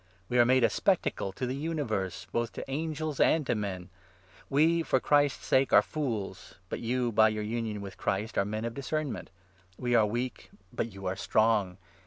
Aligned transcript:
We 0.29 0.39
are 0.39 0.45
made 0.45 0.63
a 0.63 0.69
spectacle 0.71 1.31
to 1.33 1.45
the 1.45 1.53
universe, 1.55 2.25
both 2.31 2.53
to 2.53 2.63
angels 2.67 3.19
and 3.19 3.45
to 3.45 3.53
men! 3.53 3.89
We, 4.49 4.81
for 4.81 4.99
Christ's 4.99 5.45
sake, 5.45 5.71
are 5.71 5.83
'fools,' 5.83 6.55
but 6.69 6.77
10 6.77 6.85
you, 6.85 7.11
by 7.11 7.29
your 7.29 7.43
union 7.43 7.81
with 7.81 7.97
Christ, 7.97 8.35
are 8.35 8.43
men 8.43 8.65
of 8.65 8.73
discernment. 8.73 9.29
We 9.77 9.93
are 9.93 10.07
weak, 10.07 10.49
but 10.73 10.91
you 10.91 11.05
are 11.05 11.15
strong. 11.15 11.77